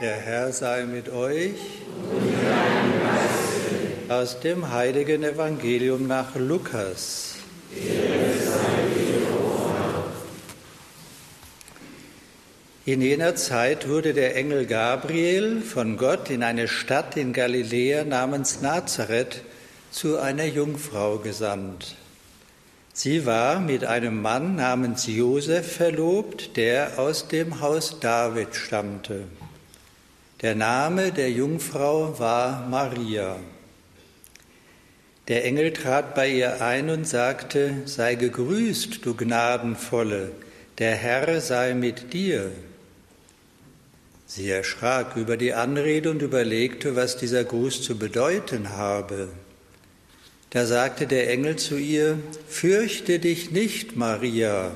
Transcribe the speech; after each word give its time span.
Der 0.00 0.16
Herr 0.16 0.52
sei 0.52 0.86
mit 0.86 1.08
euch. 1.08 1.54
Aus 4.08 4.40
dem 4.40 4.72
heiligen 4.72 5.22
Evangelium 5.22 6.08
nach 6.08 6.34
Lukas. 6.34 7.36
In 12.84 13.00
jener 13.00 13.36
Zeit 13.36 13.88
wurde 13.88 14.14
der 14.14 14.34
Engel 14.34 14.66
Gabriel 14.66 15.62
von 15.62 15.96
Gott 15.96 16.28
in 16.28 16.42
eine 16.42 16.66
Stadt 16.66 17.16
in 17.16 17.32
Galiläa 17.32 18.04
namens 18.04 18.60
Nazareth 18.62 19.42
zu 19.92 20.18
einer 20.18 20.44
Jungfrau 20.44 21.18
gesandt. 21.18 21.94
Sie 22.92 23.26
war 23.26 23.60
mit 23.60 23.84
einem 23.84 24.20
Mann 24.20 24.56
namens 24.56 25.06
Josef 25.06 25.76
verlobt, 25.76 26.56
der 26.56 26.98
aus 26.98 27.28
dem 27.28 27.60
Haus 27.60 28.00
David 28.00 28.56
stammte. 28.56 29.24
Der 30.44 30.54
Name 30.54 31.10
der 31.10 31.30
Jungfrau 31.30 32.18
war 32.18 32.68
Maria. 32.68 33.38
Der 35.26 35.42
Engel 35.46 35.72
trat 35.72 36.14
bei 36.14 36.28
ihr 36.28 36.60
ein 36.60 36.90
und 36.90 37.08
sagte, 37.08 37.76
sei 37.86 38.14
gegrüßt, 38.14 39.06
du 39.06 39.14
Gnadenvolle, 39.14 40.32
der 40.76 40.96
Herr 40.96 41.40
sei 41.40 41.72
mit 41.72 42.12
dir. 42.12 42.52
Sie 44.26 44.50
erschrak 44.50 45.16
über 45.16 45.38
die 45.38 45.54
Anrede 45.54 46.10
und 46.10 46.20
überlegte, 46.20 46.94
was 46.94 47.16
dieser 47.16 47.44
Gruß 47.44 47.80
zu 47.80 47.98
bedeuten 47.98 48.68
habe. 48.68 49.30
Da 50.50 50.66
sagte 50.66 51.06
der 51.06 51.30
Engel 51.30 51.56
zu 51.56 51.78
ihr, 51.78 52.18
Fürchte 52.48 53.18
dich 53.18 53.50
nicht, 53.50 53.96
Maria, 53.96 54.72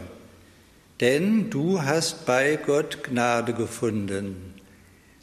denn 1.02 1.50
du 1.50 1.82
hast 1.82 2.24
bei 2.24 2.56
Gott 2.56 3.04
Gnade 3.04 3.52
gefunden. 3.52 4.48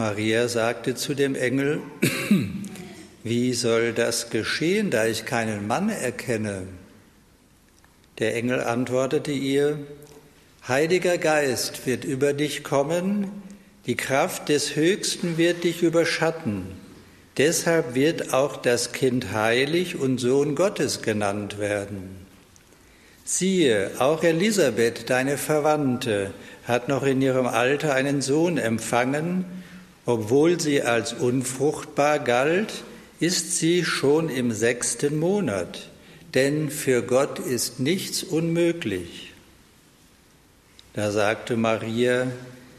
Maria 0.00 0.48
sagte 0.48 0.94
zu 0.94 1.12
dem 1.12 1.34
Engel, 1.34 1.82
wie 3.22 3.52
soll 3.52 3.92
das 3.92 4.30
geschehen, 4.30 4.90
da 4.90 5.04
ich 5.04 5.26
keinen 5.26 5.66
Mann 5.66 5.90
erkenne? 5.90 6.62
Der 8.18 8.34
Engel 8.34 8.62
antwortete 8.62 9.30
ihr, 9.30 9.78
Heiliger 10.66 11.18
Geist 11.18 11.86
wird 11.86 12.06
über 12.06 12.32
dich 12.32 12.64
kommen, 12.64 13.30
die 13.84 13.94
Kraft 13.94 14.48
des 14.48 14.74
Höchsten 14.74 15.36
wird 15.36 15.64
dich 15.64 15.82
überschatten. 15.82 16.64
Deshalb 17.36 17.94
wird 17.94 18.32
auch 18.32 18.56
das 18.56 18.92
Kind 18.92 19.34
heilig 19.34 19.96
und 19.96 20.16
Sohn 20.16 20.54
Gottes 20.54 21.02
genannt 21.02 21.58
werden. 21.58 22.24
Siehe, 23.26 23.90
auch 23.98 24.22
Elisabeth, 24.22 25.10
deine 25.10 25.36
Verwandte, 25.36 26.32
hat 26.64 26.88
noch 26.88 27.02
in 27.02 27.20
ihrem 27.20 27.46
Alter 27.46 27.92
einen 27.92 28.22
Sohn 28.22 28.56
empfangen, 28.56 29.44
obwohl 30.10 30.58
sie 30.58 30.82
als 30.82 31.12
unfruchtbar 31.12 32.18
galt, 32.18 32.82
ist 33.20 33.56
sie 33.58 33.84
schon 33.84 34.28
im 34.28 34.50
sechsten 34.50 35.20
Monat, 35.20 35.88
denn 36.34 36.68
für 36.68 37.02
Gott 37.02 37.38
ist 37.38 37.78
nichts 37.78 38.24
unmöglich. 38.24 39.32
Da 40.94 41.12
sagte 41.12 41.56
Maria, 41.56 42.26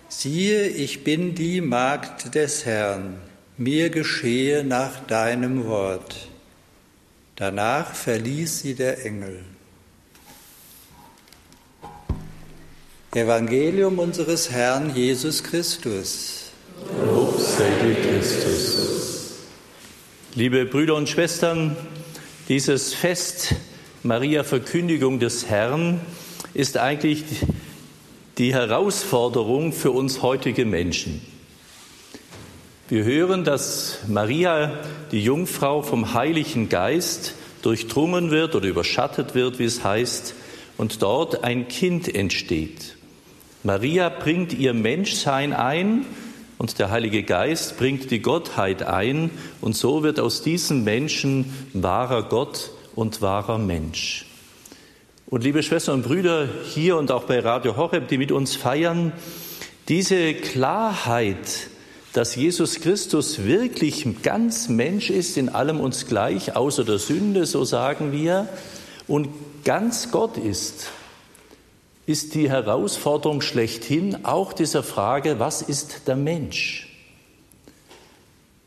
siehe, 0.09 0.67
ich 0.67 1.05
bin 1.05 1.33
die 1.33 1.61
Magd 1.61 2.35
des 2.35 2.65
Herrn, 2.65 3.15
mir 3.57 3.89
geschehe 3.89 4.65
nach 4.65 4.99
deinem 5.05 5.65
Wort. 5.65 6.27
Danach 7.37 7.95
verließ 7.95 8.59
sie 8.59 8.75
der 8.75 9.05
Engel. 9.05 9.39
Evangelium 13.13 13.99
unseres 13.99 14.51
Herrn 14.51 14.93
Jesus 14.95 15.43
Christus. 15.43 16.41
Lob 17.05 17.20
sei 17.41 17.69
dir, 17.81 17.95
Christus. 17.95 19.31
Liebe 20.35 20.65
Brüder 20.65 20.95
und 20.95 21.09
Schwestern, 21.09 21.75
dieses 22.47 22.93
Fest 22.93 23.55
Maria 24.03 24.43
Verkündigung 24.43 25.19
des 25.19 25.47
Herrn 25.47 26.01
ist 26.53 26.77
eigentlich 26.77 27.23
die 28.37 28.53
Herausforderung 28.53 29.73
für 29.73 29.91
uns 29.91 30.21
heutige 30.21 30.65
Menschen. 30.65 31.21
Wir 32.89 33.03
hören, 33.03 33.43
dass 33.43 33.99
Maria, 34.07 34.79
die 35.11 35.23
Jungfrau, 35.23 35.81
vom 35.81 36.13
Heiligen 36.13 36.69
Geist 36.69 37.35
durchdrungen 37.61 38.31
wird 38.31 38.55
oder 38.55 38.67
überschattet 38.67 39.35
wird, 39.35 39.59
wie 39.59 39.65
es 39.65 39.83
heißt, 39.83 40.35
und 40.77 41.01
dort 41.01 41.43
ein 41.43 41.67
Kind 41.67 42.13
entsteht. 42.13 42.97
Maria 43.63 44.09
bringt 44.09 44.53
ihr 44.53 44.73
Menschsein 44.73 45.53
ein 45.53 46.05
und 46.61 46.77
der 46.77 46.91
Heilige 46.91 47.23
Geist 47.23 47.79
bringt 47.79 48.11
die 48.11 48.21
Gottheit 48.21 48.83
ein 48.83 49.31
und 49.61 49.75
so 49.75 50.03
wird 50.03 50.19
aus 50.19 50.43
diesem 50.43 50.83
Menschen 50.83 51.51
wahrer 51.73 52.21
Gott 52.29 52.69
und 52.93 53.19
wahrer 53.23 53.57
Mensch. 53.57 54.27
Und 55.25 55.43
liebe 55.43 55.63
Schwestern 55.63 55.95
und 55.95 56.01
Brüder 56.03 56.47
hier 56.71 56.97
und 56.97 57.11
auch 57.11 57.23
bei 57.23 57.39
Radio 57.39 57.77
Horeb, 57.77 58.09
die 58.09 58.19
mit 58.19 58.31
uns 58.31 58.55
feiern, 58.55 59.11
diese 59.87 60.35
Klarheit, 60.35 61.69
dass 62.13 62.35
Jesus 62.35 62.79
Christus 62.79 63.43
wirklich 63.43 64.21
ganz 64.21 64.69
Mensch 64.69 65.09
ist, 65.09 65.37
in 65.37 65.49
allem 65.49 65.79
uns 65.79 66.05
gleich, 66.05 66.55
außer 66.55 66.83
der 66.83 66.99
Sünde, 66.99 67.47
so 67.47 67.65
sagen 67.65 68.11
wir, 68.11 68.47
und 69.07 69.29
ganz 69.63 70.11
Gott 70.11 70.37
ist, 70.37 70.91
ist 72.11 72.35
die 72.35 72.49
Herausforderung 72.49 73.41
schlechthin 73.41 74.25
auch 74.25 74.53
dieser 74.53 74.83
Frage, 74.83 75.39
was 75.39 75.61
ist 75.61 76.07
der 76.07 76.17
Mensch? 76.17 76.87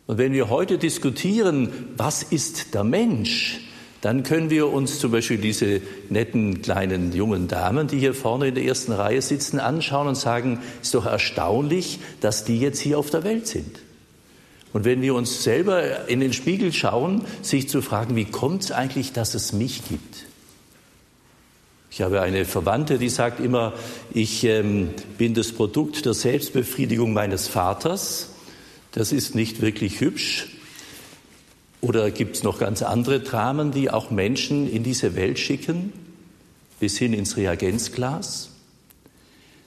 Und 0.06 0.19
wenn 0.19 0.32
wir 0.32 0.50
heute 0.50 0.78
diskutieren, 0.78 1.93
was 1.97 2.22
ist 2.22 2.75
der 2.75 2.84
Mensch, 2.84 3.60
dann 4.00 4.22
können 4.22 4.50
wir 4.50 4.71
uns 4.71 4.99
zum 4.99 5.12
Beispiel 5.12 5.38
diese 5.38 5.81
netten 6.10 6.60
kleinen 6.62 7.12
jungen 7.12 7.49
Damen, 7.49 7.87
die 7.87 7.99
hier 7.99 8.15
vorne 8.15 8.49
in 8.49 8.54
der 8.54 8.65
ersten 8.65 8.93
Reihe 8.93 9.22
sitzen, 9.22 9.60
anschauen 9.60 10.09
und 10.09 10.16
sagen, 10.16 10.60
ist 10.83 10.94
doch 10.94 11.06
erstaunlich, 11.06 12.00
dass 12.21 12.44
die 12.44 12.59
jetzt 12.59 12.81
hier 12.81 12.99
auf 12.99 13.10
der 13.10 13.25
Welt 13.25 13.47
sind. 13.47 13.78
Und 14.72 14.84
wenn 14.84 15.00
wir 15.03 15.15
uns 15.15 15.43
selber 15.43 16.09
in 16.09 16.21
den 16.21 16.33
Spiegel 16.33 16.72
schauen, 16.72 17.25
sich 17.43 17.69
zu 17.69 17.81
fragen, 17.81 18.16
wie 18.16 18.25
kommt 18.25 18.65
es 18.65 18.72
eigentlich, 18.72 19.12
dass 19.12 19.34
es 19.34 19.53
mich 19.53 19.83
gibt? 19.88 20.27
Ich 21.94 22.03
habe 22.03 22.22
eine 22.22 22.44
Verwandte, 22.44 22.99
die 22.99 23.09
sagt 23.09 23.38
immer, 23.38 23.72
ich 24.12 24.43
ähm, 24.43 24.91
bin 25.16 25.32
das 25.32 25.53
Produkt 25.53 26.05
der 26.06 26.15
Selbstbefriedigung 26.15 27.12
meines 27.12 27.47
Vaters. 27.47 28.31
Das 28.91 29.12
ist 29.12 29.37
nicht 29.37 29.62
wirklich 29.62 30.00
hübsch. 30.00 30.49
Oder 31.81 32.10
gibt 32.10 32.34
es 32.34 32.43
noch 32.43 32.59
ganz 32.59 32.83
andere 32.83 33.21
Dramen, 33.21 33.71
die 33.71 33.93
auch 33.93 34.10
Menschen 34.10 34.69
in 34.69 34.83
diese 34.83 35.15
Welt 35.15 35.38
schicken, 35.38 35.93
bis 36.81 36.99
hin 36.99 37.12
ins 37.12 37.37
Reagenzglas? 37.37 38.50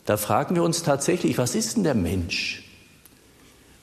Da 0.03 0.17
fragen 0.17 0.53
wir 0.53 0.63
uns 0.63 0.83
tatsächlich, 0.83 1.37
was 1.37 1.55
ist 1.55 1.77
denn 1.77 1.85
der 1.85 1.95
Mensch? 1.95 2.66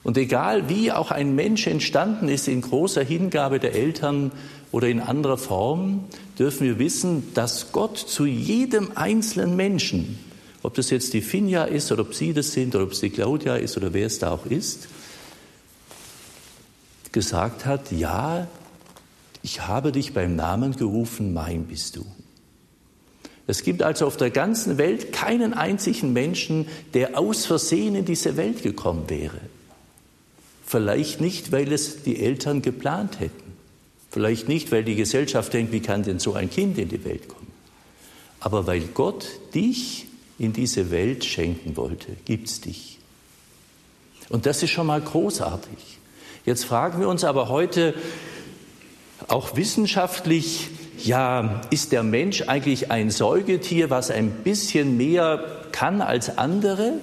Und 0.05 0.19
egal 0.19 0.69
wie 0.69 0.93
auch 0.93 1.11
ein 1.11 1.35
Mensch 1.35 1.67
entstanden 1.67 2.29
ist 2.29 2.47
in 2.47 2.61
großer 2.61 3.03
Hingabe 3.03 3.59
der 3.59 3.75
Eltern 3.75 4.31
oder 4.71 4.87
in 4.89 5.01
anderer 5.01 5.39
Form, 5.39 6.05
dürfen 6.39 6.67
wir 6.67 6.79
wissen, 6.79 7.33
dass 7.33 7.73
Gott 7.73 7.97
zu 7.97 8.27
jedem 8.27 8.93
einzelnen 8.97 9.57
Menschen, 9.57 10.19
ob 10.63 10.75
das 10.75 10.91
jetzt 10.91 11.15
die 11.15 11.23
Finja 11.23 11.65
ist 11.65 11.91
oder 11.91 12.03
ob 12.03 12.15
Sie 12.15 12.35
das 12.35 12.53
sind 12.53 12.75
oder 12.75 12.85
ob 12.85 12.93
es 12.93 13.01
die 13.01 13.11
Claudia 13.11 13.57
ist 13.57 13.79
oder 13.79 13.95
wer 13.95 14.07
es 14.07 14.19
da 14.19 14.31
auch 14.33 14.45
ist, 14.45 14.89
gesagt 17.13 17.65
hat, 17.65 17.91
ja, 17.91 18.47
ich 19.43 19.67
habe 19.67 19.91
dich 19.91 20.13
beim 20.13 20.37
Namen 20.37 20.77
gerufen, 20.77 21.33
mein 21.33 21.65
bist 21.65 21.97
du. 21.97 22.05
Es 23.47 23.63
gibt 23.63 23.83
also 23.83 24.07
auf 24.07 24.17
der 24.17 24.31
ganzen 24.31 24.79
Welt 24.79 25.13
keinen 25.13 25.55
einzigen 25.55 26.13
Menschen, 26.13 26.67
der 26.95 27.19
aus 27.19 27.47
Versehen 27.47 27.95
in 27.95 28.05
diese 28.05 28.37
Welt 28.37 28.63
gekommen 28.63 29.05
wäre. 29.09 29.39
Vielleicht 30.75 31.21
nicht, 31.21 31.53
weil 31.53 31.73
es 31.73 32.03
die 32.03 32.19
Eltern 32.19 32.61
geplant 32.61 33.21
hätten. 33.21 33.53
Vielleicht 34.11 34.49
nicht, 34.49 34.73
weil 34.73 34.83
die 34.83 34.97
Gesellschaft 34.97 35.53
denkt, 35.53 35.71
wie 35.71 35.79
kann 35.79 36.03
denn 36.03 36.19
so 36.19 36.35
ein 36.35 36.51
Kind 36.51 36.79
in 36.79 36.89
die 36.89 37.05
Welt 37.05 37.29
kommen. 37.29 37.53
Aber 38.41 38.67
weil 38.67 38.81
Gott 38.81 39.25
dich 39.55 40.07
in 40.37 40.53
diese 40.53 40.91
Welt 40.91 41.25
schenken 41.25 41.77
wollte, 41.77 42.17
gibt 42.25 42.49
es 42.49 42.61
dich. 42.61 42.99
Und 44.31 44.47
das 44.47 44.65
ist 44.65 44.71
schon 44.71 44.89
mal 44.89 45.01
großartig. 45.01 46.01
Jetzt 46.45 46.65
fragen 46.65 46.99
wir 46.99 47.07
uns 47.07 47.23
aber 47.23 47.51
heute 47.51 47.95
auch 49.29 49.55
wissenschaftlich, 49.55 50.71
ja, 51.05 51.61
ist 51.71 51.93
der 51.93 52.03
Mensch 52.03 52.43
eigentlich 52.49 52.91
ein 52.91 53.13
Säugetier, 53.13 53.91
was 53.91 54.11
ein 54.11 54.43
bisschen 54.43 54.97
mehr 54.97 55.69
kann 55.71 56.01
als 56.01 56.37
andere 56.37 56.95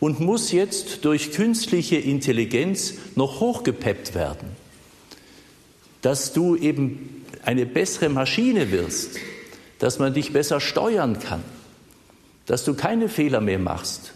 und 0.00 0.20
muss 0.20 0.52
jetzt 0.52 1.04
durch 1.04 1.32
künstliche 1.32 1.96
Intelligenz 1.96 2.94
noch 3.16 3.40
hochgepeppt 3.40 4.14
werden? 4.14 4.48
Dass 6.02 6.32
du 6.32 6.56
eben 6.56 7.24
eine 7.44 7.66
bessere 7.66 8.08
Maschine 8.08 8.70
wirst, 8.70 9.18
dass 9.78 9.98
man 9.98 10.14
dich 10.14 10.32
besser 10.32 10.60
steuern 10.60 11.18
kann, 11.18 11.42
dass 12.46 12.64
du 12.64 12.74
keine 12.74 13.08
Fehler 13.08 13.40
mehr 13.40 13.58
machst. 13.58 14.12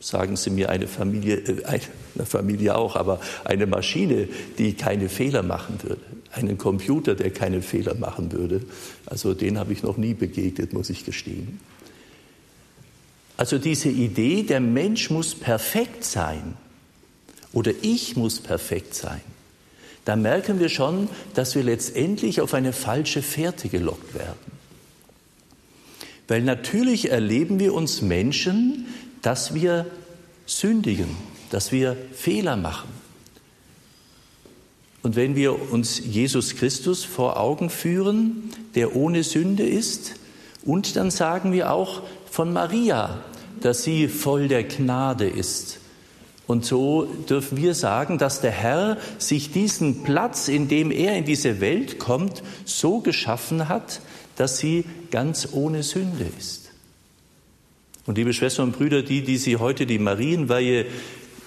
Sagen 0.00 0.36
Sie 0.36 0.50
mir 0.50 0.70
eine 0.70 0.88
Familie, 0.88 1.36
äh, 1.36 1.80
eine 2.14 2.26
Familie 2.26 2.76
auch, 2.76 2.96
aber 2.96 3.20
eine 3.44 3.66
Maschine, 3.66 4.28
die 4.58 4.74
keine 4.74 5.08
Fehler 5.08 5.42
machen 5.42 5.78
würde, 5.82 6.00
einen 6.32 6.58
Computer, 6.58 7.14
der 7.14 7.30
keine 7.30 7.62
Fehler 7.62 7.94
machen 7.94 8.32
würde. 8.32 8.62
Also 9.06 9.34
den 9.34 9.58
habe 9.58 9.72
ich 9.72 9.82
noch 9.82 9.96
nie 9.96 10.14
begegnet, 10.14 10.72
muss 10.72 10.90
ich 10.90 11.04
gestehen. 11.04 11.60
Also 13.36 13.58
diese 13.58 13.88
Idee, 13.88 14.42
der 14.42 14.60
Mensch 14.60 15.10
muss 15.10 15.34
perfekt 15.34 16.04
sein 16.04 16.56
oder 17.52 17.72
ich 17.82 18.16
muss 18.16 18.40
perfekt 18.40 18.94
sein, 18.94 19.20
da 20.04 20.16
merken 20.16 20.58
wir 20.58 20.68
schon, 20.68 21.08
dass 21.34 21.54
wir 21.54 21.62
letztendlich 21.62 22.40
auf 22.40 22.54
eine 22.54 22.72
falsche 22.72 23.22
Fährte 23.22 23.68
gelockt 23.68 24.14
werden. 24.14 24.52
Weil 26.28 26.42
natürlich 26.42 27.10
erleben 27.10 27.58
wir 27.58 27.74
uns 27.74 28.02
Menschen, 28.02 28.86
dass 29.22 29.54
wir 29.54 29.86
sündigen, 30.46 31.08
dass 31.50 31.72
wir 31.72 31.96
Fehler 32.14 32.56
machen. 32.56 32.88
Und 35.02 35.16
wenn 35.16 35.34
wir 35.34 35.72
uns 35.72 35.98
Jesus 35.98 36.54
Christus 36.56 37.04
vor 37.04 37.38
Augen 37.38 37.70
führen, 37.70 38.50
der 38.74 38.94
ohne 38.94 39.24
Sünde 39.24 39.66
ist, 39.66 40.14
und 40.64 40.96
dann 40.96 41.10
sagen 41.10 41.52
wir 41.52 41.72
auch 41.72 42.02
von 42.30 42.52
Maria, 42.52 43.18
dass 43.60 43.82
sie 43.82 44.08
voll 44.08 44.48
der 44.48 44.64
Gnade 44.64 45.28
ist. 45.28 45.78
Und 46.46 46.64
so 46.64 47.04
dürfen 47.04 47.56
wir 47.56 47.74
sagen, 47.74 48.18
dass 48.18 48.40
der 48.40 48.50
Herr 48.50 48.98
sich 49.18 49.52
diesen 49.52 50.02
Platz, 50.02 50.48
in 50.48 50.68
dem 50.68 50.90
er 50.90 51.16
in 51.16 51.24
diese 51.24 51.60
Welt 51.60 51.98
kommt, 51.98 52.42
so 52.64 53.00
geschaffen 53.00 53.68
hat, 53.68 54.00
dass 54.36 54.58
sie 54.58 54.84
ganz 55.10 55.48
ohne 55.52 55.82
Sünde 55.82 56.26
ist. 56.38 56.70
Und 58.04 58.18
liebe 58.18 58.32
Schwestern 58.32 58.66
und 58.66 58.76
Brüder, 58.76 59.02
die, 59.02 59.22
die 59.22 59.36
Sie 59.36 59.56
heute 59.56 59.86
die 59.86 60.00
Marienweihe 60.00 60.86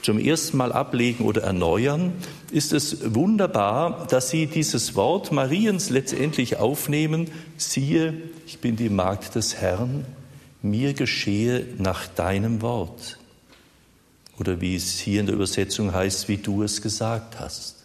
zum 0.05 0.19
ersten 0.19 0.57
Mal 0.57 0.71
ablegen 0.71 1.25
oder 1.25 1.41
erneuern, 1.41 2.13
ist 2.51 2.73
es 2.73 3.15
wunderbar, 3.15 4.05
dass 4.07 4.29
Sie 4.29 4.45
dieses 4.45 4.93
Wort 4.93 5.31
Mariens 5.31 5.89
letztendlich 5.89 6.57
aufnehmen. 6.57 7.31
Siehe, 7.57 8.13
ich 8.45 8.59
bin 8.59 8.75
die 8.75 8.89
Magd 8.89 9.33
des 9.33 9.55
Herrn, 9.55 10.05
mir 10.61 10.93
geschehe 10.93 11.65
nach 11.79 12.05
deinem 12.05 12.61
Wort. 12.61 13.17
Oder 14.37 14.61
wie 14.61 14.75
es 14.75 14.99
hier 14.99 15.21
in 15.21 15.25
der 15.25 15.33
Übersetzung 15.33 15.91
heißt, 15.91 16.27
wie 16.27 16.37
du 16.37 16.61
es 16.61 16.83
gesagt 16.83 17.39
hast. 17.39 17.77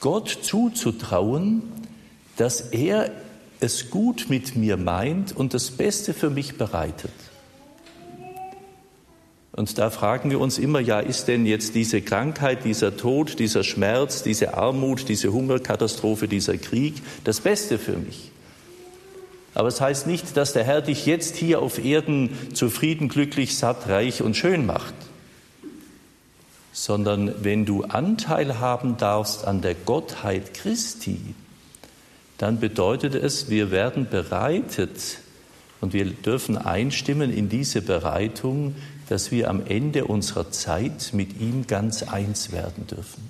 Gott 0.00 0.38
zuzutrauen, 0.40 1.64
dass 2.36 2.62
er 2.62 3.10
es 3.60 3.90
gut 3.90 4.26
mit 4.30 4.56
mir 4.56 4.78
meint 4.78 5.36
und 5.36 5.52
das 5.52 5.70
Beste 5.70 6.14
für 6.14 6.30
mich 6.30 6.56
bereitet. 6.56 7.12
Und 9.52 9.76
da 9.76 9.90
fragen 9.90 10.30
wir 10.30 10.40
uns 10.40 10.58
immer, 10.58 10.80
ja, 10.80 11.00
ist 11.00 11.28
denn 11.28 11.44
jetzt 11.44 11.74
diese 11.74 12.00
Krankheit, 12.00 12.64
dieser 12.64 12.96
Tod, 12.96 13.38
dieser 13.38 13.62
Schmerz, 13.64 14.22
diese 14.22 14.54
Armut, 14.54 15.08
diese 15.08 15.30
Hungerkatastrophe, 15.32 16.26
dieser 16.26 16.56
Krieg 16.56 16.94
das 17.24 17.40
Beste 17.40 17.78
für 17.78 17.98
mich? 17.98 18.30
Aber 19.54 19.68
es 19.68 19.82
heißt 19.82 20.06
nicht, 20.06 20.38
dass 20.38 20.54
der 20.54 20.64
Herr 20.64 20.80
dich 20.80 21.04
jetzt 21.04 21.36
hier 21.36 21.60
auf 21.60 21.84
Erden 21.84 22.30
zufrieden, 22.54 23.08
glücklich, 23.08 23.58
satt, 23.58 23.88
reich 23.88 24.22
und 24.22 24.34
schön 24.34 24.64
macht, 24.64 24.94
sondern 26.72 27.44
wenn 27.44 27.66
du 27.66 27.82
Anteil 27.84 28.58
haben 28.58 28.96
darfst 28.96 29.46
an 29.46 29.60
der 29.60 29.74
Gottheit 29.74 30.54
Christi, 30.54 31.20
dann 32.38 32.58
bedeutet 32.58 33.14
es, 33.14 33.50
wir 33.50 33.70
werden 33.70 34.08
bereitet 34.10 35.18
und 35.82 35.92
wir 35.92 36.04
dürfen 36.06 36.56
einstimmen 36.56 37.32
in 37.32 37.48
diese 37.48 37.82
Bereitung, 37.82 38.76
dass 39.08 39.32
wir 39.32 39.50
am 39.50 39.66
Ende 39.66 40.04
unserer 40.04 40.50
Zeit 40.52 41.10
mit 41.12 41.40
ihm 41.40 41.66
ganz 41.66 42.04
eins 42.04 42.52
werden 42.52 42.86
dürfen. 42.86 43.28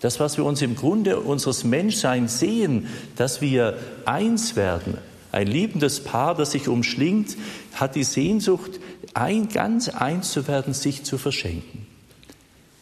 Das, 0.00 0.20
was 0.20 0.36
wir 0.36 0.44
uns 0.44 0.60
im 0.60 0.76
Grunde 0.76 1.20
unseres 1.20 1.64
Menschseins 1.64 2.38
sehen, 2.38 2.86
dass 3.16 3.40
wir 3.40 3.78
eins 4.04 4.56
werden, 4.56 4.98
ein 5.32 5.46
liebendes 5.46 6.04
Paar, 6.04 6.34
das 6.34 6.52
sich 6.52 6.68
umschlingt, 6.68 7.36
hat 7.72 7.94
die 7.94 8.04
Sehnsucht, 8.04 8.78
ein, 9.14 9.48
ganz 9.48 9.88
eins 9.88 10.32
zu 10.32 10.46
werden, 10.46 10.74
sich 10.74 11.04
zu 11.04 11.16
verschenken. 11.16 11.86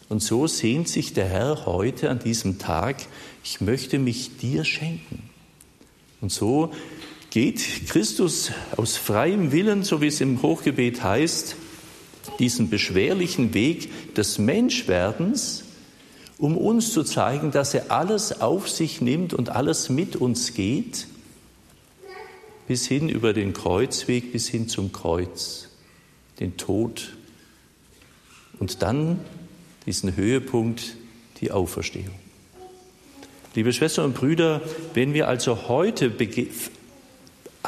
Und 0.09 0.25
so 0.25 0.49
sehnt 0.49 0.89
sich 0.89 1.13
der 1.13 1.29
Herr 1.29 1.67
heute 1.67 2.11
an 2.11 2.19
diesem 2.19 2.59
Tag, 2.59 2.97
ich 3.45 3.61
möchte 3.61 4.01
mich 4.01 4.39
dir 4.39 4.65
schenken. 4.65 5.31
Und 6.21 6.33
so 6.33 6.73
geht 7.31 7.87
Christus 7.89 8.53
aus 8.77 8.97
freiem 8.97 9.53
Willen, 9.53 9.83
so 9.83 10.01
wie 10.01 10.07
es 10.07 10.21
im 10.21 10.41
Hochgebet 10.43 11.03
heißt, 11.03 11.57
diesen 12.39 12.71
beschwerlichen 12.71 13.55
Weg 13.55 14.15
des 14.15 14.39
Menschwerdens, 14.39 15.65
um 16.39 16.57
uns 16.57 16.93
zu 16.93 17.03
zeigen, 17.03 17.51
dass 17.51 17.75
er 17.75 17.91
alles 17.91 18.41
auf 18.41 18.69
sich 18.69 19.01
nimmt 19.01 19.35
und 19.35 19.51
alles 19.51 19.89
mit 19.89 20.17
uns 20.17 20.55
geht, 20.55 21.07
bis 22.67 22.87
hin 22.87 23.09
über 23.09 23.33
den 23.33 23.53
Kreuzweg, 23.53 24.33
bis 24.33 24.49
hin 24.49 24.69
zum 24.69 24.93
Kreuz, 24.93 25.69
den 26.39 26.57
Tod 26.57 27.17
und 28.59 28.83
dann 28.83 29.21
diesen 29.87 30.17
Höhepunkt, 30.17 30.97
die 31.41 31.51
Auferstehung. 31.51 32.15
Liebe 33.55 33.73
Schwestern 33.73 34.07
und 34.07 34.15
Brüder, 34.15 34.61
wenn 34.95 35.15
wir 35.15 35.27
also 35.27 35.69
heute 35.69 36.11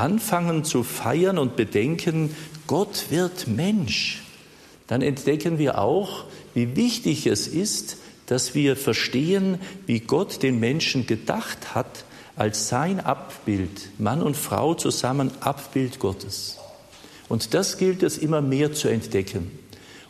anfangen 0.00 0.64
zu 0.64 0.82
feiern 0.82 1.38
und 1.38 1.56
bedenken, 1.56 2.34
Gott 2.66 3.06
wird 3.10 3.46
Mensch, 3.46 4.22
dann 4.86 5.02
entdecken 5.02 5.58
wir 5.58 5.78
auch, 5.78 6.24
wie 6.54 6.74
wichtig 6.74 7.26
es 7.26 7.46
ist, 7.46 7.98
dass 8.26 8.54
wir 8.54 8.76
verstehen, 8.76 9.58
wie 9.86 10.00
Gott 10.00 10.42
den 10.42 10.58
Menschen 10.58 11.06
gedacht 11.06 11.74
hat, 11.74 12.04
als 12.36 12.68
sein 12.68 13.00
Abbild, 13.00 13.90
Mann 13.98 14.22
und 14.22 14.36
Frau 14.36 14.74
zusammen 14.74 15.30
Abbild 15.40 15.98
Gottes. 15.98 16.56
Und 17.28 17.54
das 17.54 17.76
gilt 17.76 18.02
es 18.02 18.18
immer 18.18 18.40
mehr 18.40 18.72
zu 18.72 18.88
entdecken. 18.88 19.50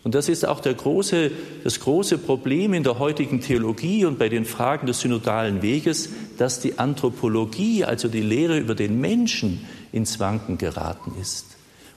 Und 0.03 0.15
das 0.15 0.31
ist 0.31 0.47
auch 0.47 0.63
große, 0.63 1.31
das 1.63 1.81
große 1.81 2.17
Problem 2.17 2.73
in 2.73 2.85
der 2.85 2.99
heutigen 2.99 3.41
Theologie 3.41 4.07
und 4.07 4.19
bei 4.19 4.31
den 4.31 4.47
Fragen 4.47 4.87
des 4.87 5.01
synodalen 5.01 5.61
Weges, 5.61 6.09
dass 6.39 6.61
die 6.61 6.79
Anthropologie, 6.79 7.85
also 7.85 8.09
die 8.09 8.23
Lehre 8.23 8.59
über 8.59 8.75
den 8.75 9.01
Menschen, 9.01 9.67
ins 9.93 10.21
Wanken 10.21 10.59
geraten 10.59 11.13
ist. 11.21 11.47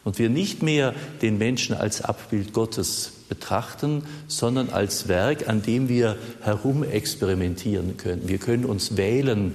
Und 0.03 0.19
wir 0.19 0.29
nicht 0.29 0.61
mehr 0.61 0.93
den 1.21 1.37
Menschen 1.37 1.75
als 1.75 2.01
Abbild 2.01 2.51
Gottes 2.51 3.13
betrachten, 3.29 4.03
sondern 4.27 4.69
als 4.69 5.07
Werk, 5.07 5.47
an 5.47 5.61
dem 5.61 5.87
wir 5.87 6.17
herumexperimentieren 6.41 7.95
können. 7.95 8.27
Wir 8.27 8.37
können 8.37 8.65
uns 8.65 8.97
wählen, 8.97 9.53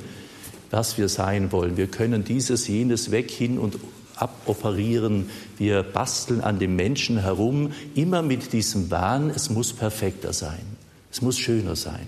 was 0.71 0.97
wir 0.97 1.09
sein 1.09 1.53
wollen. 1.53 1.77
Wir 1.77 1.87
können 1.87 2.25
dieses, 2.25 2.67
jenes 2.67 3.11
weg, 3.11 3.31
hin 3.31 3.59
und 3.59 3.79
aboperieren, 4.17 5.31
wir 5.59 5.83
basteln 5.83 6.41
an 6.41 6.59
dem 6.59 6.77
Menschen 6.77 7.19
herum, 7.19 7.73
immer 7.95 8.23
mit 8.23 8.53
diesem 8.53 8.91
Wahn, 8.91 9.31
es 9.31 9.51
muss 9.51 9.73
perfekter 9.73 10.33
sein, 10.33 10.65
es 11.11 11.23
muss 11.23 11.39
schöner 11.39 11.77
sein. 11.77 12.07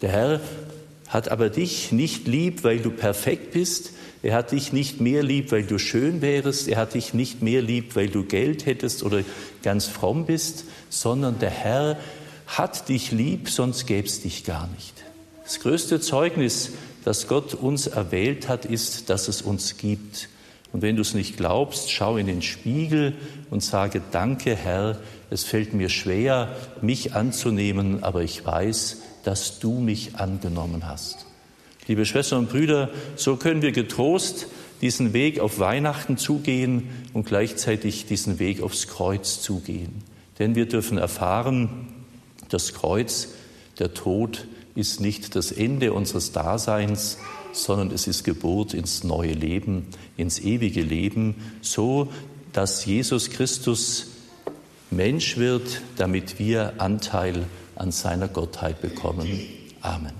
Der 0.00 0.10
Herr 0.10 0.40
hat 1.10 1.28
aber 1.28 1.50
dich 1.50 1.92
nicht 1.92 2.26
lieb, 2.26 2.64
weil 2.64 2.78
du 2.78 2.90
perfekt 2.90 3.52
bist, 3.52 3.92
er 4.22 4.34
hat 4.34 4.52
dich 4.52 4.72
nicht 4.72 5.00
mehr 5.00 5.22
lieb, 5.22 5.50
weil 5.50 5.64
du 5.64 5.78
schön 5.78 6.22
wärst, 6.22 6.68
er 6.68 6.76
hat 6.76 6.94
dich 6.94 7.14
nicht 7.14 7.42
mehr 7.42 7.62
lieb, 7.62 7.96
weil 7.96 8.08
du 8.08 8.24
Geld 8.24 8.64
hättest 8.64 9.02
oder 9.02 9.22
ganz 9.62 9.86
fromm 9.86 10.26
bist, 10.26 10.64
sondern 10.88 11.38
der 11.38 11.50
Herr 11.50 11.98
hat 12.46 12.88
dich 12.88 13.12
lieb, 13.12 13.48
sonst 13.48 13.86
gäbe 13.86 14.06
es 14.06 14.22
dich 14.22 14.44
gar 14.44 14.68
nicht. 14.68 14.94
Das 15.42 15.58
größte 15.60 16.00
Zeugnis, 16.00 16.72
das 17.04 17.26
Gott 17.26 17.54
uns 17.54 17.86
erwählt 17.86 18.48
hat, 18.48 18.64
ist, 18.64 19.10
dass 19.10 19.26
es 19.28 19.42
uns 19.42 19.78
gibt. 19.78 20.28
Und 20.72 20.82
wenn 20.82 20.94
du 20.94 21.02
es 21.02 21.14
nicht 21.14 21.36
glaubst, 21.36 21.90
schau 21.90 22.18
in 22.18 22.26
den 22.26 22.42
Spiegel 22.42 23.14
und 23.50 23.64
sage, 23.64 24.00
danke 24.12 24.54
Herr, 24.54 25.00
es 25.30 25.44
fällt 25.44 25.72
mir 25.74 25.88
schwer, 25.88 26.54
mich 26.82 27.14
anzunehmen, 27.14 28.04
aber 28.04 28.22
ich 28.22 28.44
weiß, 28.44 28.98
dass 29.24 29.58
du 29.58 29.80
mich 29.80 30.16
angenommen 30.16 30.86
hast. 30.86 31.26
Liebe 31.86 32.06
Schwestern 32.06 32.40
und 32.40 32.50
Brüder, 32.50 32.90
so 33.16 33.36
können 33.36 33.62
wir 33.62 33.72
getrost 33.72 34.46
diesen 34.80 35.12
Weg 35.12 35.40
auf 35.40 35.58
Weihnachten 35.58 36.16
zugehen 36.16 36.88
und 37.12 37.26
gleichzeitig 37.26 38.06
diesen 38.06 38.38
Weg 38.38 38.62
aufs 38.62 38.86
Kreuz 38.88 39.42
zugehen. 39.42 40.02
Denn 40.38 40.54
wir 40.54 40.66
dürfen 40.66 40.98
erfahren, 40.98 41.88
das 42.48 42.72
Kreuz, 42.72 43.28
der 43.78 43.92
Tod 43.94 44.46
ist 44.74 45.00
nicht 45.00 45.34
das 45.36 45.52
Ende 45.52 45.92
unseres 45.92 46.32
Daseins, 46.32 47.18
sondern 47.52 47.90
es 47.90 48.06
ist 48.06 48.24
Geburt 48.24 48.74
ins 48.74 49.04
neue 49.04 49.32
Leben, 49.32 49.86
ins 50.16 50.38
ewige 50.38 50.82
Leben, 50.82 51.34
so 51.60 52.12
dass 52.52 52.84
Jesus 52.84 53.30
Christus 53.30 54.06
Mensch 54.90 55.36
wird, 55.36 55.82
damit 55.96 56.38
wir 56.38 56.74
Anteil 56.78 57.44
an 57.80 57.92
seiner 57.92 58.28
Gottheit 58.28 58.80
bekommen. 58.82 59.26
Amen. 59.80 60.19